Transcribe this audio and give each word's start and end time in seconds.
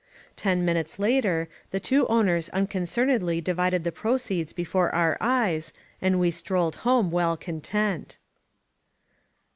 Ten 0.35 0.65
minutes 0.65 0.97
later 0.97 1.47
the 1.69 1.79
two 1.79 2.07
owners 2.07 2.49
unconcernedly 2.49 3.39
di 3.39 3.53
vided 3.53 3.83
the 3.83 3.91
proceeds 3.91 4.51
before 4.51 4.89
our 4.95 5.15
eyes, 5.21 5.73
and 6.01 6.19
we 6.19 6.31
strolled 6.31 6.77
home 6.77 7.11
well 7.11 7.37
content. 7.37 8.17